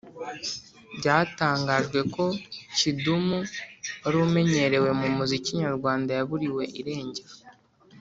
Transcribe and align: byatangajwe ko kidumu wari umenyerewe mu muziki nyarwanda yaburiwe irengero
byatangajwe 0.97 1.99
ko 2.13 2.25
kidumu 2.77 3.39
wari 4.01 4.17
umenyerewe 4.25 4.89
mu 4.99 5.07
muziki 5.17 5.51
nyarwanda 5.61 6.11
yaburiwe 6.17 6.63
irengero 6.79 7.31